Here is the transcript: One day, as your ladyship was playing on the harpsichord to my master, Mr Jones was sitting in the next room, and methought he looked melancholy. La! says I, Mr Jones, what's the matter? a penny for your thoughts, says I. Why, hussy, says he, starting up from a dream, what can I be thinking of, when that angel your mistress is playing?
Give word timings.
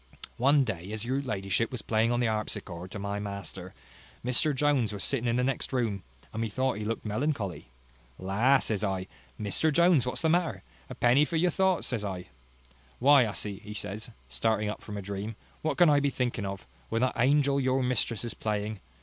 One 0.37 0.63
day, 0.63 0.91
as 0.93 1.05
your 1.05 1.21
ladyship 1.21 1.71
was 1.71 1.83
playing 1.83 2.11
on 2.11 2.19
the 2.19 2.25
harpsichord 2.25 2.89
to 2.89 2.97
my 2.97 3.19
master, 3.19 3.75
Mr 4.25 4.51
Jones 4.55 4.91
was 4.91 5.03
sitting 5.03 5.27
in 5.27 5.35
the 5.35 5.43
next 5.43 5.71
room, 5.71 6.01
and 6.33 6.41
methought 6.41 6.77
he 6.79 6.83
looked 6.83 7.05
melancholy. 7.05 7.69
La! 8.17 8.57
says 8.57 8.83
I, 8.83 9.05
Mr 9.39 9.71
Jones, 9.71 10.07
what's 10.07 10.23
the 10.23 10.27
matter? 10.27 10.63
a 10.89 10.95
penny 10.95 11.23
for 11.23 11.35
your 11.35 11.51
thoughts, 11.51 11.85
says 11.85 12.03
I. 12.03 12.29
Why, 12.97 13.25
hussy, 13.25 13.61
says 13.75 14.07
he, 14.07 14.11
starting 14.27 14.69
up 14.69 14.81
from 14.81 14.97
a 14.97 15.03
dream, 15.03 15.35
what 15.61 15.77
can 15.77 15.87
I 15.87 15.99
be 15.99 16.09
thinking 16.09 16.47
of, 16.47 16.65
when 16.89 17.03
that 17.03 17.13
angel 17.15 17.59
your 17.59 17.83
mistress 17.83 18.25
is 18.25 18.33
playing? 18.33 18.79